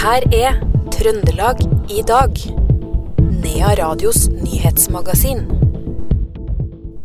her 0.00 0.24
er 0.32 0.54
Trøndelag 0.94 1.58
i 1.92 2.00
dag. 2.08 2.38
Nea 3.42 3.72
Radios 3.76 4.30
nyhetsmagasin. 4.32 5.42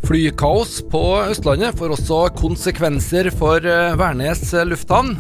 Flykaos 0.06 0.78
på 0.92 1.02
Østlandet 1.26 1.76
får 1.76 1.96
også 1.98 2.20
konsekvenser 2.38 3.32
for 3.36 3.68
eh, 3.68 3.98
Værnes 4.00 4.46
lufthavn. 4.70 5.18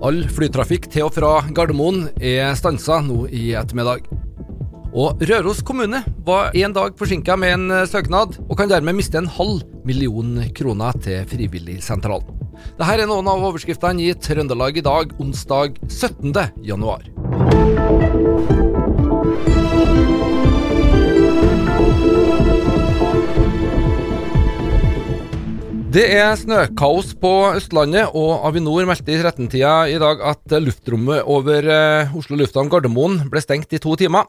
All 0.00 0.22
flytrafikk 0.32 0.88
til 0.94 1.08
og 1.08 1.12
fra 1.18 1.34
Gardermoen 1.52 2.06
er 2.16 2.54
stansa 2.56 3.02
nå 3.04 3.26
i 3.28 3.50
ettermiddag. 3.60 4.08
Og 4.96 5.20
Røros 5.20 5.60
kommune 5.60 6.00
var 6.24 6.56
en 6.56 6.72
dag 6.72 6.96
forsinka 6.96 7.36
med 7.36 7.58
en 7.58 7.68
eh, 7.82 7.86
søknad, 7.90 8.40
og 8.46 8.56
kan 8.56 8.72
dermed 8.72 8.96
miste 8.96 9.20
en 9.20 9.28
halv 9.36 9.66
million 9.84 10.38
kroner 10.56 10.96
til 11.04 11.28
Frivilligsentralen. 11.28 12.38
Dette 12.78 12.94
er 12.94 13.06
noen 13.08 13.28
av 13.30 13.44
overskriftene 13.50 14.08
i 14.08 14.14
Trøndelag 14.18 14.80
i 14.80 14.84
dag, 14.86 15.14
onsdag 15.22 15.78
17. 15.88 16.32
januar. 16.66 17.06
Det 25.88 26.04
er 26.14 26.34
snøkaos 26.36 27.14
på 27.18 27.30
Østlandet, 27.56 28.10
og 28.14 28.44
Avinor 28.46 28.84
meldte 28.86 29.14
i 29.14 29.16
13-tida 29.18 29.72
i 29.88 29.96
dag 29.98 30.20
at 30.30 30.52
luftrommet 30.60 31.24
over 31.24 31.64
eh, 31.64 32.12
Oslo 32.14 32.36
lufthavn 32.36 32.68
Gardermoen 32.70 33.16
ble 33.32 33.40
stengt 33.42 33.72
i 33.72 33.80
to 33.82 33.96
timer. 33.98 34.28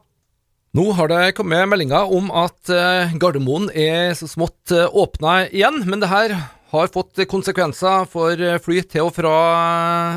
Nå 0.73 0.87
har 0.97 1.11
det 1.11 1.35
kommet 1.37 1.67
meldinger 1.69 2.09
om 2.15 2.31
at 2.31 2.71
eh, 2.71 3.13
Gardermoen 3.21 3.67
er 3.75 4.15
så 4.17 4.31
smått 4.31 4.73
eh, 4.73 4.87
åpna 4.87 5.43
igjen, 5.51 5.83
men 5.85 6.01
det 6.01 6.09
her 6.09 6.33
har 6.71 6.89
fått 6.95 7.21
konsekvenser 7.29 8.09
for 8.09 8.39
fly 8.65 8.81
til 8.89 9.09
og 9.09 9.13
fra 9.19 9.35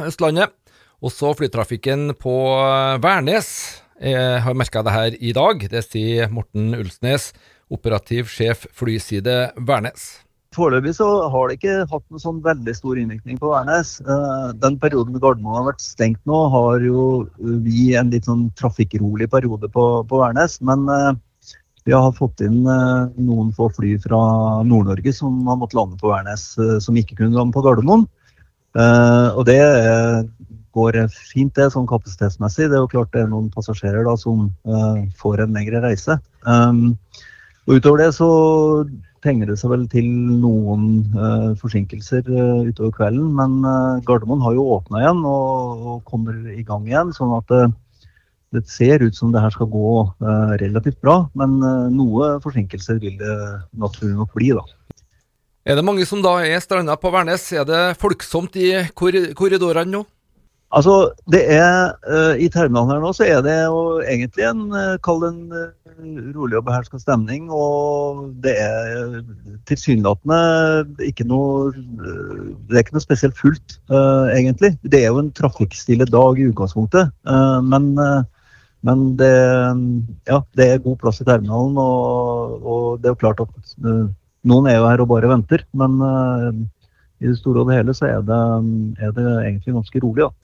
Østlandet. 0.08 0.54
Også 1.02 1.32
flytrafikken 1.34 2.12
på 2.14 2.32
Værnes 3.02 3.48
Jeg 3.98 4.42
har 4.44 4.54
merka 4.54 4.84
det 4.86 4.92
her 4.94 5.14
i 5.18 5.32
dag. 5.34 5.64
Det 5.70 5.80
sier 5.82 6.30
Morten 6.30 6.76
Ulsnes, 6.78 7.32
operativ 7.70 8.28
sjef 8.30 8.68
flyside 8.70 9.50
Værnes. 9.58 10.22
Foreløpig 10.54 10.92
så 10.98 11.08
har 11.32 11.48
det 11.48 11.56
ikke 11.58 11.88
hatt 11.90 12.04
noen 12.06 12.22
sånn 12.22 12.38
veldig 12.44 12.74
stor 12.76 13.00
innvirkning 13.00 13.40
på 13.40 13.50
Værnes. 13.50 13.96
Eh, 14.04 14.48
den 14.62 14.76
perioden 14.78 15.18
Gardermoen 15.18 15.58
har 15.58 15.66
vært 15.72 15.82
stengt 15.82 16.20
nå, 16.28 16.38
har 16.54 16.86
jo 16.86 17.06
vi 17.40 17.94
en 17.98 18.12
litt 18.12 18.28
sånn 18.28 18.46
trafikkrolig 18.60 19.30
periode 19.32 19.72
på, 19.74 19.86
på 20.06 20.20
Værnes. 20.22 20.58
Men 20.62 20.84
eh, 20.92 21.12
vi 21.88 21.96
har 21.96 22.14
fått 22.14 22.44
inn 22.46 22.60
eh, 22.62 23.10
noen 23.26 23.50
få 23.56 23.72
fly 23.74 23.96
fra 24.04 24.22
Nord-Norge 24.68 25.16
som 25.18 25.40
har 25.50 25.58
måttet 25.58 25.80
lande 25.80 25.98
på 25.98 26.14
Værnes, 26.14 26.46
som 26.84 27.00
ikke 27.00 27.18
kunne 27.24 27.34
lande 27.34 27.58
på 27.58 27.64
Gardermoen. 27.66 28.06
Og 28.72 29.42
det 29.44 29.60
går 30.74 30.98
fint, 31.12 31.52
det, 31.58 31.70
sånn 31.74 31.88
kapasitetsmessig. 31.90 32.68
Det 32.70 32.78
er 32.78 32.84
jo 32.84 32.90
klart 32.92 33.12
det 33.14 33.24
er 33.24 33.30
noen 33.32 33.50
passasjerer 33.52 34.06
da 34.08 34.16
som 34.20 34.50
får 35.20 35.44
en 35.44 35.56
lengre 35.56 35.82
reise. 35.84 36.18
Og 36.46 37.78
utover 37.78 38.02
det 38.02 38.10
så 38.16 38.28
tegner 39.22 39.52
det 39.52 39.58
seg 39.60 39.70
vel 39.70 39.84
til 39.90 40.08
noen 40.42 40.86
uh, 41.14 41.52
forsinkelser 41.60 42.26
uh, 42.26 42.66
utover 42.66 42.94
kvelden. 42.96 43.30
Men 43.38 43.60
uh, 43.62 44.02
Gardermoen 44.06 44.42
har 44.42 44.56
jo 44.56 44.66
åpna 44.76 45.02
igjen 45.02 45.22
og, 45.22 45.86
og, 45.86 45.96
kommer 46.08 46.36
i 46.50 46.64
gang 46.66 46.88
igjen. 46.90 47.14
Sånn 47.14 47.34
at 47.38 47.54
det 48.52 48.66
ser 48.68 49.00
ut 49.00 49.16
som 49.16 49.30
det 49.32 49.40
her 49.40 49.54
skal 49.54 49.70
gå 49.72 49.92
relativt 50.60 50.98
bra. 51.00 51.22
Men 51.38 51.56
noe 51.94 52.34
forsinkelser 52.44 52.98
vil 53.00 53.14
det 53.20 53.36
naturlig 53.80 54.18
nok 54.18 54.34
bli, 54.36 54.50
da. 54.58 54.66
Er 55.64 55.78
det 55.78 55.86
mange 55.86 56.04
som 56.04 56.20
da 56.20 56.34
er 56.44 56.60
stranda 56.60 56.98
på 57.00 57.08
Værnes? 57.14 57.46
Er 57.54 57.64
det 57.64 57.80
folksomt 58.02 58.58
i 58.60 58.74
korridorene 58.92 59.88
nå? 59.88 60.02
Altså, 60.72 61.12
det 61.28 61.42
er 61.52 61.92
uh, 62.08 62.32
I 62.40 62.48
terminalen 62.48 62.94
her 62.94 63.02
nå 63.02 63.10
så 63.12 63.26
er 63.28 63.42
det 63.44 63.52
jo 63.60 64.00
egentlig 64.00 64.46
en 64.48 64.62
uh, 64.72 64.96
kall 65.04 65.20
en 65.28 65.40
uh, 65.52 65.66
rolig 66.32 66.56
og 66.56 66.64
beherska 66.64 67.00
stemning. 67.00 67.50
Og 67.52 68.24
det 68.44 68.54
er 68.56 69.18
tilsynelatende 69.68 70.38
ikke 71.04 71.26
noe 71.28 71.74
Det 71.76 72.78
er 72.78 72.84
ikke 72.86 72.96
noe 72.96 73.04
spesielt 73.04 73.36
fullt, 73.38 73.76
egentlig. 74.32 74.72
Det 74.82 75.02
er 75.02 75.12
jo 75.12 75.20
en 75.20 75.32
trafikkstille 75.36 76.08
dag 76.08 76.40
i 76.40 76.48
utgangspunktet. 76.50 77.12
men 77.68 77.92
men 78.82 79.02
det, 79.14 79.30
ja, 80.26 80.40
det 80.58 80.64
er 80.66 80.80
god 80.82 80.96
plass 80.98 81.20
i 81.22 81.24
terminalen, 81.28 81.76
og, 81.78 82.64
og 82.66 82.86
det 82.98 83.06
er 83.06 83.12
jo 83.12 83.20
klart 83.20 83.42
at 83.44 83.76
noen 84.42 84.66
er 84.66 84.80
jo 84.80 84.88
her 84.88 85.04
og 85.04 85.10
bare 85.12 85.30
venter. 85.30 85.62
Men 85.70 86.00
i 87.22 87.28
det 87.28 87.38
store 87.38 87.62
og 87.62 87.70
det 87.70 87.78
hele 87.78 87.94
så 87.94 88.08
er 88.08 88.24
det, 88.26 88.40
er 88.98 89.14
det 89.14 89.28
egentlig 89.28 89.76
ganske 89.76 90.02
rolig. 90.02 90.24
da. 90.24 90.41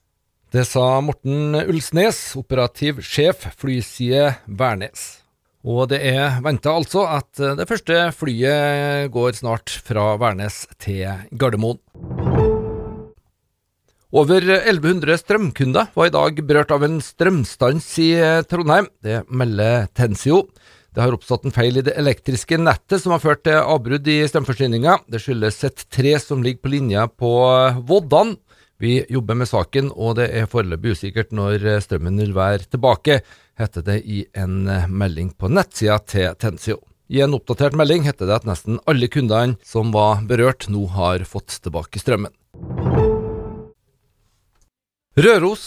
Det 0.49 0.63
sa 0.65 1.03
Morten 1.05 1.53
Ulsnes, 1.69 2.17
operativ 2.41 3.03
sjef 3.05 3.43
flyside 3.61 4.31
Værnes. 4.49 5.19
Og 5.61 5.91
det 5.91 5.99
er 6.09 6.39
venta 6.41 6.73
altså 6.73 7.03
at 7.05 7.43
det 7.59 7.67
første 7.69 7.99
flyet 8.17 9.11
går 9.13 9.37
snart 9.37 9.75
fra 9.85 10.15
Værnes 10.17 10.63
til 10.81 11.05
Gardermoen. 11.37 11.83
Over 14.09 14.41
1100 14.41 15.21
strømkunder 15.21 15.93
var 15.93 16.09
i 16.09 16.17
dag 16.17 16.41
berørt 16.49 16.73
av 16.73 16.87
en 16.87 16.97
strømstans 17.05 17.91
i 18.01 18.09
Trondheim. 18.49 18.89
Det 19.05 19.27
melder 19.29 19.91
Tensio. 19.93 20.47
Det 20.97 21.05
har 21.05 21.13
oppstått 21.13 21.45
en 21.45 21.53
feil 21.53 21.77
i 21.77 21.85
det 21.85 21.93
elektriske 22.01 22.57
nettet 22.57 23.05
som 23.05 23.13
har 23.13 23.21
ført 23.21 23.45
til 23.45 23.61
avbrudd 23.61 24.09
i 24.09 24.23
strømforsyninga. 24.25 25.03
Det 25.13 25.21
skyldes 25.21 25.61
et 25.69 25.85
tre 25.93 26.17
som 26.25 26.41
ligger 26.41 26.65
på 26.65 26.73
linja 26.73 27.05
på 27.13 27.37
Voddan. 27.85 28.39
Vi 28.79 29.05
jobber 29.11 29.35
med 29.35 29.49
saken, 29.51 29.89
og 29.91 30.21
det 30.21 30.29
er 30.39 30.47
foreløpig 30.47 30.93
usikkert 30.95 31.33
når 31.35 31.65
strømmen 31.83 32.21
vil 32.23 32.31
være 32.37 32.63
tilbake, 32.71 33.17
heter 33.59 33.83
det 33.83 33.97
i 34.07 34.21
en 34.39 34.69
melding 34.87 35.33
på 35.35 35.51
nettsida 35.51 35.97
til 36.07 36.37
Tensio. 36.39 36.79
I 37.11 37.25
en 37.25 37.35
oppdatert 37.35 37.75
melding 37.75 38.07
heter 38.07 38.29
det 38.29 38.37
at 38.37 38.47
nesten 38.47 38.79
alle 38.87 39.09
kundene 39.11 39.57
som 39.67 39.91
var 39.91 40.23
berørt, 40.31 40.69
nå 40.71 40.85
har 40.95 41.27
fått 41.27 41.59
tilbake 41.65 41.99
strømmen. 41.99 42.31
Røros 45.19 45.65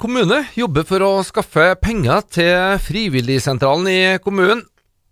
kommune 0.00 0.46
jobber 0.56 0.86
for 0.88 1.04
å 1.04 1.10
skaffe 1.28 1.74
penger 1.84 2.24
til 2.32 2.78
Frivilligsentralen 2.80 3.90
i 3.92 4.02
kommunen. 4.24 4.64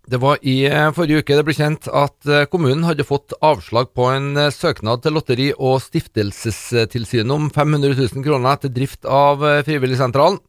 Det 0.05 0.19
var 0.19 0.41
i 0.43 0.65
eh, 0.67 0.89
forrige 0.91 1.23
uke 1.23 1.35
det 1.37 1.45
ble 1.47 1.53
kjent 1.55 1.85
at 1.87 2.27
eh, 2.27 2.43
kommunen 2.51 2.83
hadde 2.83 3.05
fått 3.07 3.31
avslag 3.39 3.93
på 3.95 4.09
en 4.11 4.33
eh, 4.35 4.49
søknad 4.51 4.99
til 5.05 5.15
Lotteri- 5.15 5.53
og 5.55 5.77
stiftelsestilsynet 5.79 7.31
om 7.31 7.45
500 7.47 7.95
000 7.95 8.25
kroner 8.25 8.59
til 8.59 8.73
drift 8.75 9.07
av 9.07 9.39
Frivilligsentralen. 9.63 10.41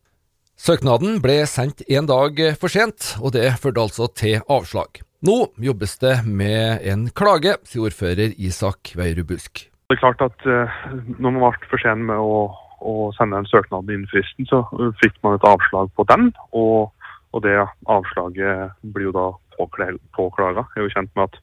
Søknaden 0.59 1.21
ble 1.23 1.37
sendt 1.51 1.85
en 1.87 2.09
dag 2.11 2.41
for 2.59 2.71
sent, 2.71 3.13
og 3.23 3.37
det 3.37 3.47
førte 3.63 3.85
altså 3.85 4.09
til 4.11 4.43
avslag. 4.51 4.99
Nå 5.25 5.39
jobbes 5.63 5.97
det 6.03 6.17
med 6.27 6.83
en 6.91 7.07
klage, 7.15 7.55
sier 7.67 7.87
ordfører 7.87 8.35
Isak 8.35 8.91
Veierud 8.99 9.31
Busk. 9.31 9.69
Det 9.91 9.97
er 9.97 10.03
klart 10.03 10.23
at 10.27 10.47
når 10.47 11.31
man 11.31 11.41
ble 11.43 11.71
for 11.71 11.83
sen 11.83 12.03
med 12.11 12.19
å, 12.19 12.49
å 12.83 12.95
sende 13.19 13.39
en 13.39 13.51
søknad 13.51 13.87
innen 13.87 14.11
fristen, 14.11 14.51
så 14.51 14.65
fikk 15.03 15.19
man 15.27 15.39
et 15.39 15.47
avslag 15.47 15.95
på 15.95 16.07
den. 16.11 16.33
og 16.51 16.91
og 17.35 17.43
det 17.43 17.55
avslaget 17.91 18.75
blir 18.95 19.09
jo 19.09 19.15
da 19.15 19.27
påklaga. 19.59 20.67
Jeg 20.75 20.83
er 20.83 20.89
jo 20.89 20.95
kjent 20.95 21.13
med 21.15 21.29
at 21.29 21.41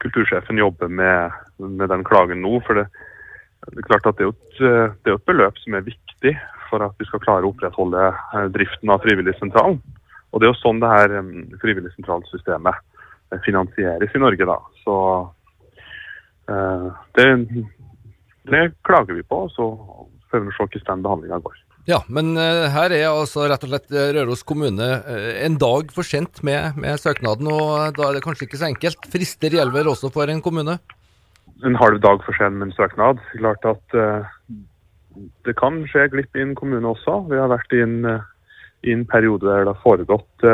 kultursjefen 0.00 0.60
jobber 0.60 0.88
med, 0.88 1.36
med 1.58 1.88
den 1.92 2.04
klagen 2.04 2.42
nå. 2.44 2.60
for 2.66 2.80
det, 2.80 2.86
det, 3.68 3.78
er 3.82 3.88
klart 3.90 4.08
at 4.08 4.18
det 4.18 4.26
er, 4.26 4.32
et, 4.32 4.60
det 5.04 5.12
er 5.12 5.18
et 5.18 5.28
beløp 5.28 5.58
som 5.60 5.76
er 5.76 5.88
viktig 5.88 6.34
for 6.70 6.84
at 6.86 6.94
vi 7.00 7.08
skal 7.08 7.22
klare 7.24 7.46
å 7.46 7.50
opprettholde 7.52 8.06
eh, 8.10 8.46
driften 8.54 8.92
av 8.92 9.02
Frivilligsentralen. 9.04 9.80
Og 10.30 10.40
det 10.40 10.46
er 10.46 10.52
jo 10.52 10.60
sånn 10.60 10.80
det 10.82 10.92
her 10.92 11.16
Frivilligsentralsystemet 11.62 12.78
eh, 12.78 13.42
finansieres 13.46 14.14
i 14.14 14.22
Norge, 14.22 14.46
da. 14.46 14.58
Så 14.84 14.96
uh, 16.50 16.86
det, 17.18 17.26
det, 18.50 18.62
klager 18.86 19.18
vi 19.18 19.26
på, 19.26 19.42
så 19.54 19.72
får 20.30 20.46
vi 20.46 20.54
se 20.54 20.66
hvordan 20.66 20.86
den 20.92 21.04
behandlinga 21.08 21.40
går. 21.46 21.58
Ja, 21.88 22.02
men 22.12 22.34
uh, 22.36 22.68
her 22.74 22.92
er 22.92 23.06
altså 23.08 23.46
rett 23.48 23.62
og 23.64 23.70
slett 23.70 23.94
eh, 23.94 24.10
Røros 24.16 24.42
kommune 24.46 24.88
uh, 25.00 25.30
en 25.40 25.56
dag 25.60 25.92
for 25.94 26.04
sent 26.06 26.42
med, 26.46 26.76
med, 26.76 27.00
søknaden, 27.00 27.48
og 27.48 27.96
da 27.96 28.08
er 28.08 28.18
det 28.18 28.24
kanskje 28.26 28.46
ikke 28.48 28.60
så 28.60 28.68
enkelt. 28.68 29.08
Frister 29.12 29.56
gjelder 29.56 29.88
også 29.88 30.12
for 30.12 30.28
en 30.28 30.42
kommune? 30.44 30.76
En 31.64 31.78
halv 31.80 32.00
dag 32.04 32.20
for 32.26 32.36
sent 32.36 32.60
med 32.60 32.68
en 32.68 32.76
søknad. 32.76 33.22
Klart 33.32 33.64
at 33.68 33.96
uh, 33.96 34.28
det 35.48 35.56
kan 35.60 35.80
skje 35.88 36.10
glipp 36.12 36.36
i 36.36 36.44
en 36.44 36.54
kommune 36.58 36.92
også. 36.92 37.22
Vi 37.32 37.40
har 37.40 37.50
vært 37.52 37.72
i 37.76 37.82
en, 37.84 37.98
i 38.84 38.94
en 38.94 39.06
periode 39.08 39.48
der 39.48 39.64
det 39.64 39.74
har 39.74 39.82
foregått 39.82 40.44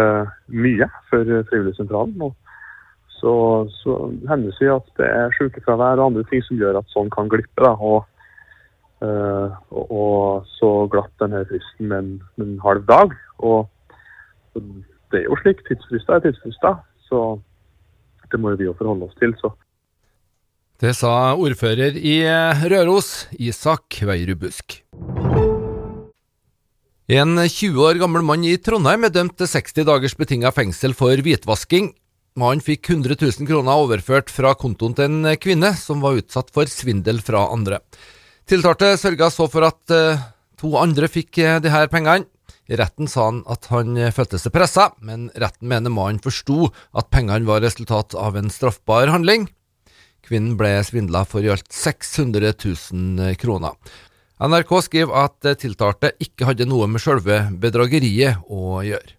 mye 0.51 0.89
for 1.11 1.29
Frivilligsentralen. 1.51 2.23
og 2.23 2.35
så, 3.21 3.33
så 3.83 3.97
hender 4.29 4.51
det 4.51 4.57
seg 4.59 4.73
at 4.75 4.89
det 4.99 5.07
er 5.09 5.35
sykefravær 5.37 6.01
og 6.01 6.11
andre 6.11 6.25
ting 6.31 6.43
som 6.47 6.59
gjør 6.61 6.81
at 6.81 6.91
sånn 6.93 7.13
kan 7.15 7.31
glippe. 7.33 7.63
Da. 7.63 7.75
og 7.77 8.05
Uh, 9.05 9.53
og, 9.69 9.91
og, 9.93 10.47
så 10.57 10.71
glatt 10.93 11.13
denne 11.21 11.43
fristen 11.51 11.91
med 11.91 11.99
en, 11.99 12.13
en 12.41 12.57
halv 12.65 12.87
dag. 12.89 13.13
Og, 13.45 13.69
det 14.57 15.21
er 15.21 15.29
jo 15.29 15.37
slik. 15.43 15.61
Tidsfrister 15.69 16.17
er 16.17 16.25
tidsfrister. 16.25 16.81
Så 17.09 17.23
det 18.33 18.41
må 18.41 18.55
jo 18.55 18.61
vi 18.61 18.69
jo 18.71 18.77
forholde 18.79 19.09
oss 19.09 19.19
til. 19.21 19.37
så. 19.41 19.53
Det 20.81 20.93
sa 20.97 21.33
ordfører 21.41 21.97
i 21.97 22.19
Røros, 22.69 23.29
Isak 23.41 23.97
Veierud 24.05 24.43
Busk. 24.43 24.83
En 27.07 27.39
20 27.39 27.79
år 27.87 28.01
gammel 28.03 28.25
mann 28.27 28.43
i 28.45 28.57
Trondheim 28.59 29.07
er 29.07 29.13
dømt 29.15 29.37
til 29.39 29.47
60 29.47 29.87
dagers 29.87 30.17
betinga 30.19 30.51
fengsel 30.53 30.93
for 30.99 31.15
hvitvasking. 31.23 31.93
Mannen 32.37 32.61
fikk 32.61 32.91
100 32.91 33.17
000 33.23 33.49
kroner 33.49 33.79
overført 33.81 34.29
fra 34.29 34.51
kontoen 34.59 34.97
til 34.99 35.07
en 35.07 35.37
kvinne 35.41 35.71
som 35.79 36.03
var 36.05 36.19
utsatt 36.19 36.51
for 36.53 36.69
svindel 36.69 37.23
fra 37.25 37.47
andre. 37.55 37.79
Tiltalte 38.47 38.93
sørga 38.95 39.27
så 39.35 39.49
for 39.51 39.67
at 39.67 39.91
uh, 39.91 40.21
to 40.55 40.69
andre 40.79 41.09
fikk 41.11 41.41
uh, 41.43 41.57
de 41.59 41.71
her 41.73 41.89
pengene. 41.91 42.29
I 42.71 42.79
retten 42.79 43.09
sa 43.11 43.25
han 43.27 43.41
at 43.51 43.67
han 43.73 43.99
uh, 43.99 44.13
følte 44.15 44.39
seg 44.39 44.55
pressa, 44.55 44.93
men 45.03 45.33
retten 45.35 45.67
mener 45.67 45.91
mannen 45.91 46.23
forsto 46.23 46.69
at 46.95 47.11
pengene 47.11 47.49
var 47.49 47.65
resultat 47.65 48.15
av 48.15 48.39
en 48.39 48.53
straffbar 48.55 49.11
handling. 49.11 49.49
Kvinnen 50.23 50.55
ble 50.59 50.77
svindla 50.87 51.25
for 51.27 51.43
i 51.43 51.51
alt 51.51 51.67
600 51.75 52.55
000 52.55 53.35
kroner. 53.43 53.75
NRK 54.39 54.73
skriver 54.85 55.27
at 55.27 55.51
tiltalte 55.59 56.13
ikke 56.23 56.47
hadde 56.47 56.71
noe 56.71 56.87
med 56.91 57.03
selve 57.03 57.41
bedrageriet 57.51 58.47
å 58.47 58.79
gjøre. 58.87 59.15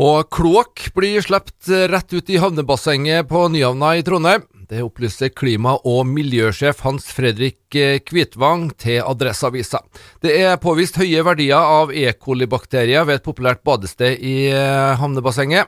Og 0.00 0.28
kloakk 0.32 0.90
blir 0.96 1.24
sluppet 1.24 1.72
rett 1.88 2.12
ut 2.12 2.32
i 2.32 2.40
havnebassenget 2.40 3.28
på 3.32 3.48
Nyhavna 3.52 3.96
i 3.96 4.04
Trondheim. 4.04 4.44
Det 4.70 4.84
opplyser 4.86 5.32
klima- 5.34 5.80
og 5.82 6.04
miljøsjef 6.06 6.84
Hans 6.84 7.08
Fredrik 7.10 7.74
Kvitvang 8.06 8.68
til 8.78 9.00
Adresseavisa. 9.02 9.80
Det 10.22 10.36
er 10.44 10.60
påvist 10.62 11.00
høye 11.00 11.24
verdier 11.26 11.58
av 11.58 11.90
E. 11.90 12.06
coli-bakterier 12.14 13.02
ved 13.08 13.18
et 13.18 13.26
populært 13.26 13.64
badested 13.66 14.22
i 14.22 14.36
havnebassenget. 14.54 15.66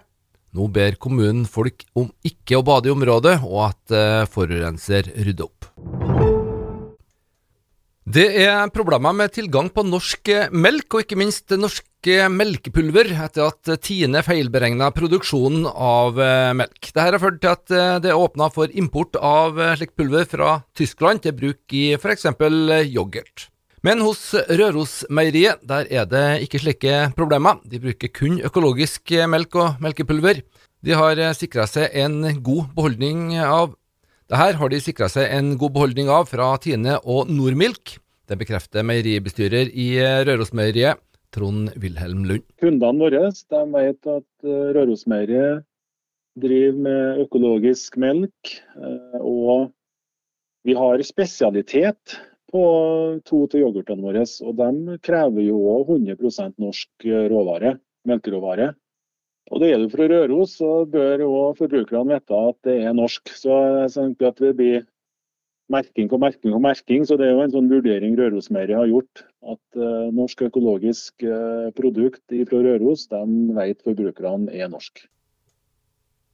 Nå 0.55 0.69
ber 0.71 0.95
kommunen 1.03 1.49
folk 1.51 1.83
om 1.99 2.13
ikke 2.23 2.61
å 2.61 2.67
bade 2.67 2.93
i 2.93 2.95
området, 2.95 3.41
og 3.43 3.73
at 3.73 4.31
forurenser 4.31 5.11
rydder 5.17 5.49
opp. 5.51 6.02
Det 8.03 8.25
er 8.43 8.67
problemer 8.75 9.15
med 9.15 9.31
tilgang 9.31 9.69
på 9.71 9.85
norsk 9.87 10.27
melk, 10.51 10.89
og 10.91 11.05
ikke 11.05 11.19
minst 11.21 11.53
norsk 11.55 11.87
melkepulver, 12.35 13.13
etter 13.15 13.47
at 13.47 13.71
Tine 13.87 14.25
feilberegna 14.27 14.89
produksjonen 14.91 15.69
av 15.71 16.19
melk. 16.59 16.81
Dette 16.89 17.05
har 17.07 17.23
ført 17.23 17.39
til 17.45 17.53
at 17.53 18.03
det 18.03 18.11
er 18.11 18.19
åpna 18.19 18.49
for 18.51 18.75
import 18.75 19.15
av 19.15 19.61
slikt 19.79 19.95
pulver 19.95 20.27
fra 20.27 20.57
Tyskland 20.75 21.23
til 21.23 21.37
bruk 21.39 21.77
i 21.79 21.93
f.eks. 21.95 22.27
yoghurt. 22.91 23.47
Men 23.87 24.03
hos 24.03 24.33
Rørosmeieriet 24.51 25.63
der 25.63 25.87
er 25.87 26.11
det 26.11 26.27
ikke 26.49 26.59
slike 26.59 26.99
problemer. 27.15 27.63
De 27.63 27.79
bruker 27.83 28.11
kun 28.11 28.41
økologisk 28.43 29.15
melk 29.31 29.55
og 29.55 29.79
melkepulver. 29.83 30.43
De 30.83 30.99
har 30.99 31.23
sikra 31.39 31.69
seg 31.71 31.95
en 32.03 32.43
god 32.43 32.75
beholdning 32.75 33.39
av 33.47 33.77
dette 34.33 34.57
har 34.57 34.71
de 34.73 34.79
sikra 34.81 35.11
seg 35.13 35.29
en 35.29 35.51
god 35.61 35.75
beholdning 35.75 36.09
av 36.09 36.31
fra 36.31 36.47
Tine 36.57 36.95
og 37.05 37.29
Nordmilk. 37.29 37.99
Det 38.25 38.39
bekrefter 38.41 38.87
meieribestyrer 38.89 39.69
i 39.77 39.89
Rørosmeieriet, 40.25 40.97
Trond 41.37 41.69
Wilhelm 41.77 42.25
Lund. 42.25 42.47
Kundene 42.63 43.03
våre 43.03 43.27
de 43.29 43.61
vet 43.75 44.09
at 44.09 44.49
Rørosmeieriet 44.79 45.67
driver 46.41 46.81
med 46.87 47.21
økologisk 47.27 48.01
melk. 48.01 48.55
Og 49.21 49.69
vi 50.65 50.81
har 50.81 51.05
spesialitet 51.05 52.17
på 52.49 52.65
to 53.29 53.43
av 53.45 53.61
yoghurtene 53.61 54.07
våre. 54.07 54.25
Og 54.49 54.57
de 54.57 54.97
krever 55.05 55.45
jo 55.45 55.61
òg 55.75 55.93
100% 55.99 56.57
norsk 56.57 57.11
råvare, 57.35 57.77
melkeråvare. 58.09 58.73
Og 59.51 59.61
det 59.61 59.73
gjelder 59.73 59.91
for 59.93 60.13
Røros, 60.13 60.57
så 60.61 60.71
bør 60.89 61.25
òg 61.27 61.59
forbrukerne 61.59 62.15
vite 62.15 62.43
at 62.53 62.59
det 62.69 62.77
er 62.87 62.97
norsk. 62.97 63.33
Så 63.35 63.57
jeg 63.83 63.95
tenker 63.97 64.31
at 64.31 64.43
det 64.43 64.53
blir 64.59 64.85
merking 65.73 66.09
på 66.09 66.19
merking 66.21 66.55
på 66.55 66.61
merking. 66.63 67.07
Så 67.09 67.19
det 67.19 67.29
er 67.29 67.35
jo 67.35 67.45
en 67.45 67.55
sånn 67.55 67.71
vurdering 67.73 68.17
Rørosmeieriet 68.19 68.79
har 68.79 68.91
gjort. 68.91 69.25
At 69.43 69.81
uh, 69.81 70.13
norsk 70.15 70.47
økologisk 70.49 71.27
uh, 71.27 71.73
produkt 71.77 72.23
fra 72.49 72.63
Røros, 72.69 73.09
de 73.11 73.25
vet 73.59 73.83
forbrukerne 73.83 74.53
er 74.55 74.71
norsk. 74.73 75.05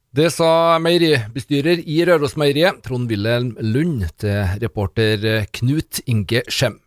Det 0.09 0.31
sa 0.33 0.77
meieribestyrer 0.81 1.83
i 1.85 1.99
Rørosmeieriet, 2.09 2.81
Trond 2.85 3.11
Wilhelm 3.11 3.53
Lund, 3.61 4.07
til 4.17 4.57
reporter 4.63 5.45
Knut 5.53 6.01
Inge 6.09 6.41
Skjem. 6.49 6.79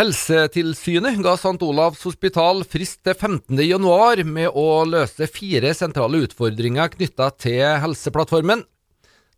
Helsetilsynet 0.00 1.18
ga 1.20 1.34
St. 1.36 1.58
Olavs 1.60 2.06
hospital 2.06 2.62
frist 2.64 3.02
til 3.04 3.12
15.1 3.12 4.22
med 4.24 4.54
å 4.56 4.80
løse 4.88 5.26
fire 5.28 5.74
sentrale 5.76 6.22
utfordringer 6.24 6.88
knytta 6.94 7.26
til 7.36 7.60
Helseplattformen. 7.82 8.62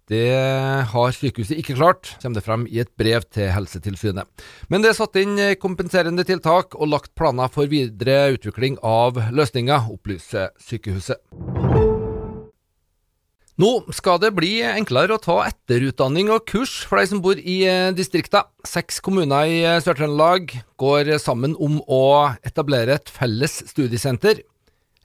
Det 0.07 0.29
har 0.93 1.17
sykehuset 1.17 1.59
ikke 1.59 1.75
klart, 1.81 2.13
kommer 2.23 2.39
det 2.39 2.45
frem 2.47 2.69
i 2.71 2.79
et 2.85 2.93
brev 2.95 3.27
til 3.35 3.51
Helsetilsynet. 3.51 4.47
Men 4.71 4.85
det 4.85 4.93
er 4.93 5.01
satt 5.01 5.19
inn 5.19 5.35
kompenserende 5.59 6.23
tiltak 6.29 6.79
og 6.79 6.93
lagt 6.95 7.17
planer 7.19 7.51
for 7.51 7.67
videre 7.67 8.37
utvikling 8.37 8.79
av 8.87 9.19
løsninger, 9.35 9.91
opplyser 9.91 10.55
sykehuset. 10.63 11.19
Nå 13.61 13.69
skal 13.93 14.17
det 14.23 14.31
bli 14.33 14.63
enklere 14.65 15.13
å 15.13 15.21
ta 15.21 15.43
etterutdanning 15.45 16.31
og 16.33 16.47
kurs 16.49 16.73
for 16.89 16.97
de 16.97 17.11
som 17.11 17.21
bor 17.21 17.37
i 17.37 17.59
distrikta. 17.93 18.47
Seks 18.65 19.03
kommuner 19.05 19.45
i 19.45 19.59
Sør-Trøndelag 19.85 20.55
går 20.81 21.11
sammen 21.21 21.53
om 21.61 21.77
å 21.85 22.33
etablere 22.49 22.97
et 22.97 23.13
felles 23.13 23.59
studiesenter. 23.69 24.41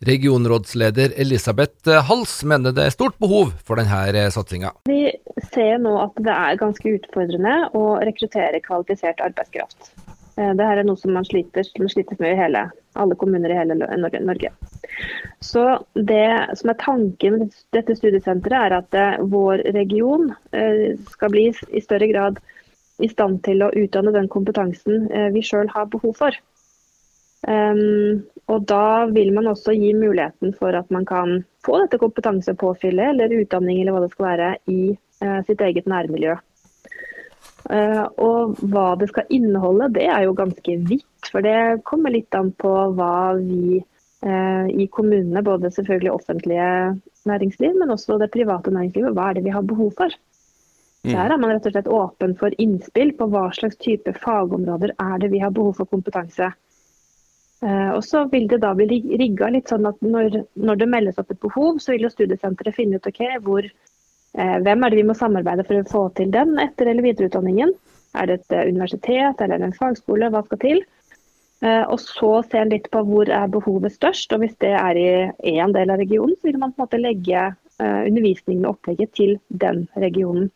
Regionrådsleder 0.08 1.18
Elisabeth 1.20 1.92
Hals 2.08 2.38
mener 2.48 2.72
det 2.72 2.86
er 2.88 2.96
stort 2.96 3.18
behov 3.20 3.52
for 3.68 3.82
denne 3.82 4.28
satsinga. 4.32 4.72
Vi 4.88 5.10
ser 5.52 5.82
nå 5.84 5.98
at 6.06 6.16
det 6.24 6.36
er 6.38 6.62
ganske 6.62 6.96
utfordrende 7.02 7.56
å 7.76 7.98
rekruttere 8.06 8.64
kvalifisert 8.64 9.26
arbeidskraft. 9.28 9.92
Dette 10.38 10.70
er 10.70 10.86
noe 10.86 11.02
som 11.02 11.18
man 11.18 11.26
sliter, 11.26 11.66
man 11.82 11.90
sliter 11.90 12.16
med 12.22 12.36
i 12.36 12.40
hele, 12.46 12.68
alle 12.96 13.18
kommuner 13.18 13.52
i 13.52 13.58
hele 13.58 13.76
Norge. 13.76 14.54
Så 15.40 15.64
Det 15.94 16.58
som 16.60 16.70
er 16.70 16.82
tanken 16.82 17.40
med 17.40 17.56
dette 17.76 17.96
studiesenteret, 17.96 18.94
er 18.94 19.16
at 19.18 19.22
vår 19.32 19.64
region 19.76 20.32
skal 21.10 21.34
bli 21.34 21.50
i 21.70 21.82
større 21.82 22.10
grad 22.12 22.40
i 23.04 23.10
stand 23.10 23.44
til 23.46 23.62
å 23.62 23.72
utdanne 23.78 24.14
den 24.16 24.30
kompetansen 24.32 25.08
vi 25.34 25.44
sjøl 25.46 25.70
har 25.70 25.90
behov 25.94 26.16
for. 26.18 26.38
Um, 27.48 28.26
og 28.50 28.66
Da 28.66 29.06
vil 29.14 29.30
man 29.36 29.48
også 29.48 29.76
gi 29.78 29.94
muligheten 29.94 30.56
for 30.58 30.74
at 30.76 30.90
man 30.92 31.06
kan 31.06 31.44
få 31.66 31.78
dette 31.84 32.00
kompetansepåfyllet 32.02 33.14
eller 33.14 33.36
utdanning 33.38 33.82
eller 33.82 33.94
hva 33.94 34.06
det 34.06 34.14
skal 34.16 34.30
være 34.32 34.50
i 34.74 34.82
sitt 35.48 35.62
eget 35.66 35.88
nærmiljø. 35.90 36.36
Og 38.24 38.60
Hva 38.72 38.88
det 39.00 39.10
skal 39.12 39.30
inneholde, 39.34 39.92
det 39.98 40.08
er 40.08 40.24
jo 40.28 40.36
ganske 40.38 40.78
vidt. 40.88 41.30
For 41.32 41.44
det 41.44 41.84
kommer 41.90 42.14
litt 42.14 42.36
an 42.38 42.54
på 42.56 42.74
hva 42.96 43.36
vi 43.40 43.82
uh, 43.82 43.97
i 44.24 44.88
kommunene, 44.90 45.44
både 45.46 45.70
selvfølgelig 45.72 46.10
offentlige 46.12 46.70
næringsliv, 47.30 47.76
men 47.78 47.92
også 47.94 48.18
det 48.18 48.32
private 48.34 48.72
næringslivet, 48.74 49.14
hva 49.14 49.28
er 49.30 49.38
det 49.38 49.44
vi 49.46 49.54
har 49.54 49.62
behov 49.62 49.92
for. 50.00 50.16
Mm. 51.08 51.12
Der 51.14 51.34
er 51.34 51.40
man 51.40 51.52
rett 51.54 51.68
og 51.70 51.76
slett 51.76 51.90
åpen 51.94 52.34
for 52.40 52.56
innspill 52.60 53.14
på 53.16 53.28
hva 53.32 53.48
slags 53.56 53.78
type 53.80 54.12
fagområder 54.20 54.96
er 55.00 55.20
det 55.22 55.30
vi 55.32 55.40
har 55.44 55.54
behov 55.56 55.78
for 55.78 55.90
kompetanse. 55.90 56.50
Uh, 57.64 57.92
og 57.96 58.04
så 58.06 58.26
vil 58.30 58.46
det 58.52 58.60
da 58.62 58.74
bli 58.78 59.00
rigga 59.18 59.48
litt 59.54 59.72
sånn 59.72 59.88
at 59.90 60.02
når, 60.06 60.44
når, 60.62 60.82
det 60.82 60.90
meldes 60.92 61.18
opp 61.18 61.32
et 61.34 61.42
behov, 61.42 61.80
så 61.82 61.96
vil 61.96 62.06
jo 62.06 62.12
studiesenteret 62.14 62.76
finne 62.76 63.00
ut 63.00 63.08
ok, 63.10 63.22
hvor, 63.46 63.66
uh, 64.38 64.58
hvem 64.66 64.84
er 64.84 64.94
det 64.94 65.00
vi 65.00 65.08
må 65.08 65.16
samarbeide 65.18 65.66
for 65.66 65.80
å 65.80 65.88
få 65.90 66.04
til 66.20 66.34
den 66.34 66.54
etter- 66.62 66.92
eller 66.92 67.08
videreutdanningen. 67.08 67.74
Er 68.18 68.30
det 68.30 68.42
et 68.42 68.70
universitet 68.70 69.42
eller 69.42 69.64
en 69.64 69.74
fagskole, 69.78 70.30
hva 70.34 70.44
skal 70.46 70.62
til? 70.62 70.84
Og 71.66 71.98
så 71.98 72.44
se 72.46 72.62
litt 72.70 72.86
på 72.94 73.02
hvor 73.08 73.30
er 73.34 73.48
behovet 73.50 73.96
størst. 73.96 74.34
og 74.36 74.44
Hvis 74.44 74.58
det 74.62 74.76
er 74.78 75.00
i 75.00 75.08
én 75.58 75.74
del 75.74 75.90
av 75.90 75.98
regionen, 75.98 76.36
så 76.38 76.52
vil 76.52 76.60
man 76.62 76.74
på 76.76 76.84
en 76.84 76.86
måte 76.86 77.02
legge 77.02 77.48
undervisningen 77.80 78.66
og 78.66 78.76
opplegget 78.76 79.16
til 79.18 79.36
den 79.50 79.88
regionen. 79.98 80.52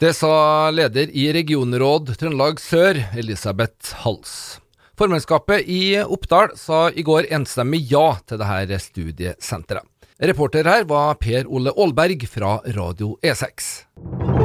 Det 0.00 0.10
sa 0.18 0.68
leder 0.74 1.08
i 1.14 1.28
regionråd 1.32 2.16
Trøndelag 2.18 2.58
Sør, 2.60 2.98
Elisabeth 3.16 3.94
Hals. 4.02 4.58
Formannskapet 4.98 5.64
i 5.70 5.96
Oppdal 6.02 6.52
sa 6.58 6.88
i 6.90 7.02
går 7.06 7.30
enstemmig 7.34 7.80
ja 7.90 8.18
til 8.26 8.42
dette 8.42 8.80
studiesenteret. 8.84 9.86
Reporter 10.22 10.68
her 10.70 10.84
var 10.86 11.16
Per 11.18 11.48
Ole 11.50 11.74
Aalberg 11.74 12.28
fra 12.30 12.58
Radio 12.76 13.16
E6. 13.22 14.43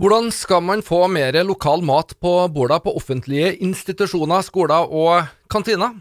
Hvordan 0.00 0.30
skal 0.32 0.62
man 0.64 0.80
få 0.80 1.02
mer 1.12 1.36
lokal 1.44 1.82
mat 1.84 2.14
på 2.24 2.30
borda 2.48 2.78
på 2.80 2.94
offentlige 2.96 3.50
institusjoner, 3.60 4.40
skoler 4.40 4.88
og 4.88 5.26
kantiner? 5.52 5.98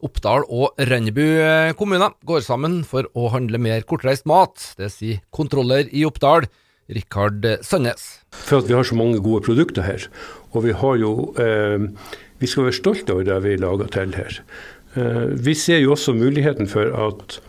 Oppdal 0.00 0.46
og 0.48 0.80
Rennebu 0.80 1.74
kommuner 1.76 2.14
går 2.24 2.40
sammen 2.46 2.78
for 2.88 3.04
å 3.12 3.26
handle 3.34 3.60
mer 3.60 3.84
kortreist 3.84 4.24
mat. 4.24 4.56
Det 4.80 4.88
sier 4.94 5.20
kontroller 5.28 5.84
i 5.92 6.06
Oppdal, 6.08 6.48
Rikard 6.88 7.44
Sandnes. 7.60 8.06
For 8.32 8.62
at 8.62 8.72
vi 8.72 8.78
har 8.78 8.88
så 8.88 8.96
mange 8.96 9.20
gode 9.20 9.44
produkter 9.44 9.84
her. 9.84 10.08
Og 10.56 10.64
vi 10.64 10.72
har 10.72 10.96
jo 11.04 11.12
eh, 11.36 11.92
Vi 12.40 12.48
skal 12.48 12.70
være 12.70 12.80
stolte 12.80 13.12
over 13.12 13.28
det 13.28 13.36
vi 13.44 13.60
lager 13.60 13.92
til 13.92 14.16
her. 14.16 14.40
Eh, 14.96 15.28
vi 15.36 15.52
ser 15.52 15.84
jo 15.84 15.92
også 15.92 16.16
muligheten 16.16 16.72
for 16.72 16.88
at 16.88 17.40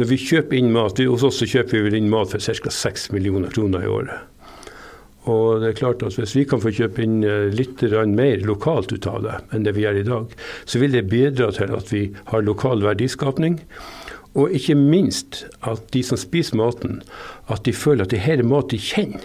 når 0.00 0.08
vi 0.08 0.16
kjøper 0.16 0.56
inn 0.56 0.72
mat 0.72 0.96
Hos 1.04 1.22
oss 1.28 1.44
kjøper 1.44 1.84
vi 1.84 1.98
inn 1.98 2.08
mat 2.08 2.32
for 2.32 2.40
ca. 2.40 2.70
6 2.80 3.10
millioner 3.12 3.52
kroner 3.52 3.84
i 3.84 3.92
året. 4.00 4.31
Og 5.30 5.62
det 5.62 5.68
er 5.68 5.78
klart 5.78 6.02
at 6.02 6.16
Hvis 6.18 6.34
vi 6.34 6.44
kan 6.48 6.60
få 6.62 6.72
kjøpe 6.74 7.04
inn 7.04 7.22
eh, 7.22 7.50
litt 7.54 7.82
mer 8.10 8.42
lokalt 8.42 8.92
ut 8.92 9.06
av 9.06 9.22
det 9.22 9.36
enn 9.52 9.62
det 9.62 9.74
vi 9.76 9.84
gjør 9.84 10.00
i 10.00 10.08
dag, 10.08 10.32
så 10.64 10.78
vil 10.82 10.92
det 10.92 11.08
bidra 11.10 11.52
til 11.52 11.70
at 11.70 11.92
vi 11.92 12.08
har 12.32 12.42
lokal 12.42 12.82
verdiskapning. 12.82 13.60
Og 14.34 14.50
ikke 14.50 14.74
minst 14.74 15.44
at 15.62 15.92
de 15.92 16.02
som 16.02 16.16
spiser 16.16 16.56
maten, 16.56 17.02
at 17.52 17.64
de 17.64 17.72
føler 17.72 18.04
at 18.04 18.10
det 18.10 18.24
her 18.24 18.40
er 18.40 18.48
mat 18.48 18.70
de 18.72 18.80
kjenner. 18.80 19.22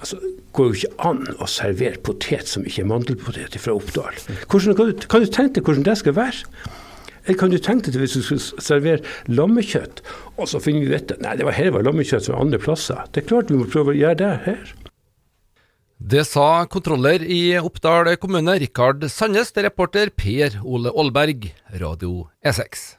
Altså, 0.00 0.16
det 0.22 0.52
går 0.52 0.70
jo 0.70 0.78
ikke 0.78 1.04
an 1.08 1.22
å 1.42 1.48
servere 1.50 2.00
potet 2.04 2.48
som 2.48 2.64
ikke 2.64 2.84
er 2.84 2.88
mandelpotet 2.88 3.58
fra 3.60 3.74
Oppdal. 3.76 4.16
Hvordan, 4.48 4.76
kan, 4.76 4.92
du, 4.92 5.06
kan 5.08 5.24
du 5.24 5.28
tenke 5.28 5.58
deg 5.58 5.68
hvordan 5.68 5.86
det 5.88 5.98
skal 6.00 6.16
være? 6.16 6.44
Eller 7.26 7.38
kan 7.40 7.50
du 7.50 7.58
tenke 7.58 7.90
deg 7.90 8.04
hvis 8.04 8.16
du 8.16 8.22
skulle 8.22 8.62
servere 8.62 9.02
lammekjøtt, 9.26 10.00
og 10.38 10.48
så 10.48 10.62
finner 10.62 10.86
vi 10.86 10.94
ut 10.94 11.16
at 11.16 11.24
det 11.40 11.48
var 11.48 11.58
her 11.58 11.72
var 11.74 11.84
lammekjøtt 11.88 12.30
fra 12.30 12.40
andre 12.40 12.60
plasser. 12.62 13.02
Det 13.12 13.24
er 13.24 13.30
klart 13.32 13.50
vi 13.50 13.58
må 13.58 13.66
prøve 13.68 13.92
å 13.92 13.98
gjøre 13.98 14.20
det 14.22 14.34
her. 14.46 14.76
Det 15.96 16.26
sa 16.28 16.66
kontroller 16.68 17.22
i 17.24 17.56
Oppdal 17.56 18.10
kommune, 18.20 18.52
Rikard 18.60 19.06
Sandnes, 19.08 19.48
til 19.48 19.64
reporter 19.64 20.10
Per 20.12 20.58
Ole 20.60 20.92
Aalberg, 20.92 21.46
Radio 21.80 22.26
E6. 22.44 22.98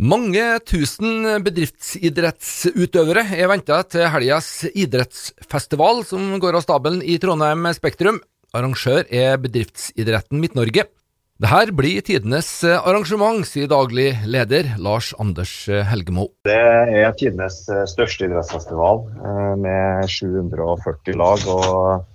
Mange 0.00 0.44
tusen 0.64 1.28
bedriftsidrettsutøvere 1.44 3.26
er 3.36 3.52
venta 3.52 3.82
til 3.84 4.08
helgas 4.08 4.48
idrettsfestival 4.72 6.00
som 6.08 6.40
går 6.40 6.56
av 6.56 6.64
stabelen 6.64 7.04
i 7.04 7.18
Trondheim 7.20 7.68
Spektrum. 7.76 8.22
Arrangør 8.56 9.04
er 9.12 9.36
Bedriftsidretten 9.36 10.40
Midt-Norge. 10.40 10.88
Dette 11.36 11.72
blir 11.76 12.00
tidenes 12.00 12.48
arrangement, 12.64 13.44
sier 13.44 13.68
daglig 13.68 14.14
leder 14.24 14.70
Lars 14.80 15.10
Anders 15.20 15.50
Helgemo. 15.68 16.30
Det 16.48 16.56
er 16.56 17.12
tidenes 17.20 17.58
største 17.92 18.24
idrettsfestival 18.24 19.02
eh, 19.20 19.52
med 19.60 20.08
740 20.08 21.18
lag 21.20 21.44
og, 21.52 22.06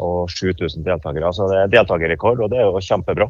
og 0.00 0.32
7000 0.32 0.86
deltakere. 0.88 1.34
Så 1.36 1.50
det 1.52 1.58
er 1.60 1.74
deltakerrekord, 1.74 2.40
og 2.40 2.48
det 2.48 2.62
er 2.62 2.70
jo 2.70 2.80
kjempebra. 2.80 3.28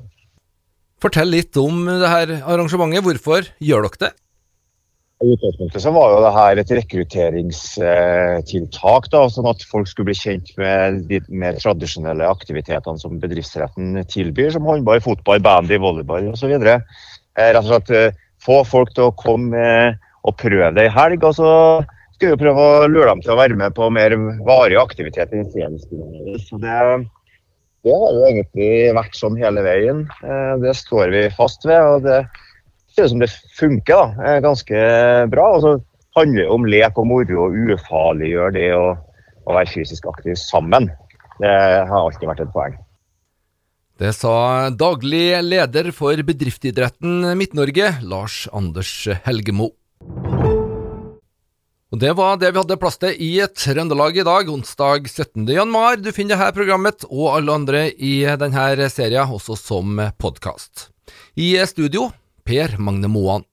Fortell 1.02 1.34
litt 1.34 1.58
om 1.58 1.88
det 1.90 2.14
her 2.14 2.36
arrangementet. 2.46 3.02
Hvorfor 3.02 3.50
gjør 3.58 3.88
dere 3.88 4.02
det? 4.04 4.14
I 5.22 5.36
utgangspunktet 5.36 5.84
så 5.84 5.92
var 5.94 6.10
jo 6.10 6.22
det 6.24 6.32
her 6.34 6.58
et 6.58 6.72
rekrutteringstiltak, 6.74 9.04
da, 9.12 9.20
sånn 9.30 9.52
at 9.52 9.62
folk 9.70 9.86
skulle 9.86 10.08
bli 10.10 10.18
kjent 10.18 10.48
med 10.58 11.06
de 11.10 11.18
mer 11.30 11.54
tradisjonelle 11.62 12.24
aktivitetene 12.26 12.98
som 12.98 13.20
bedriftsretten 13.22 14.02
tilbyr, 14.10 14.50
som 14.56 14.66
håndball, 14.66 15.00
fotball, 15.04 15.40
bandy, 15.44 15.76
volleyball 15.82 16.24
osv. 16.34 16.50
Eh, 16.58 16.80
rett 17.38 17.62
og 17.62 17.70
slett 17.70 17.90
eh, 17.94 18.14
få 18.42 18.56
folk 18.66 18.90
til 18.96 19.04
å 19.08 19.16
komme 19.18 19.64
og 20.26 20.32
prøve 20.42 20.74
det 20.74 20.84
i 20.88 20.96
helg. 20.96 21.20
og 21.22 21.34
så 21.38 21.50
skal 22.16 22.28
vi 22.34 22.42
prøve 22.42 22.60
å 22.62 22.90
lure 22.90 23.10
dem 23.12 23.22
til 23.22 23.32
å 23.34 23.38
være 23.38 23.56
med 23.58 23.70
på 23.78 23.84
mer 23.94 24.10
varig 24.46 24.78
aktivitet 24.82 25.30
i. 25.34 25.40
Så 26.42 26.54
det 26.62 26.76
det 27.82 27.90
har 27.98 28.12
jo 28.14 28.26
egentlig 28.28 28.94
vært 28.94 29.16
sånn 29.18 29.34
hele 29.40 29.62
veien. 29.66 30.04
Eh, 30.22 30.54
det 30.62 30.70
står 30.78 31.10
vi 31.10 31.22
fast 31.34 31.66
ved. 31.66 31.82
og 31.82 32.04
Det 32.06 32.20
ser 32.94 33.08
ut 33.08 33.14
som 33.14 33.22
det 33.22 33.30
funker 33.58 33.96
da, 33.96 34.06
eh, 34.26 34.40
ganske 34.44 34.84
bra. 35.32 35.48
Og 35.56 35.64
så 35.64 35.74
handler 36.18 36.44
det 36.44 36.54
om 36.54 36.68
lek 36.68 37.00
og 37.00 37.08
moro 37.08 37.46
og 37.46 37.58
ufarliggjøre 37.72 38.54
det 38.58 38.70
å, 38.76 38.86
å 39.46 39.58
være 39.58 39.72
fysisk 39.72 40.08
aktiv 40.12 40.36
sammen. 40.40 40.90
Det 41.42 41.52
har 41.88 41.98
alltid 41.98 42.28
vært 42.28 42.44
et 42.44 42.54
poeng. 42.54 42.76
Det 44.02 44.10
sa 44.16 44.70
daglig 44.74 45.36
leder 45.44 45.92
for 45.94 46.16
bedriftsidretten 46.26 47.36
Midt-Norge, 47.38 47.92
Lars 48.02 48.46
Anders 48.52 49.06
Helgemo. 49.26 49.70
Og 51.92 52.00
Det 52.00 52.14
var 52.16 52.38
det 52.40 52.54
vi 52.54 52.56
hadde 52.56 52.78
plass 52.80 52.96
til 52.96 53.18
i 53.20 53.34
Trøndelag 53.52 54.16
i 54.16 54.24
dag, 54.24 54.48
onsdag 54.48 55.10
17. 55.10 55.44
januar. 55.44 56.00
Du 56.00 56.08
finner 56.10 56.40
dette 56.40 56.56
programmet 56.56 57.04
og 57.10 57.34
alle 57.34 57.52
andre 57.52 57.82
i 57.92 58.24
denne 58.40 58.88
serien 58.88 59.28
også 59.28 59.58
som 59.60 60.00
podkast. 60.16 60.88
I 61.36 61.52
studio 61.68 62.08
Per 62.44 62.78
Magne 62.78 63.06
Moan. 63.06 63.44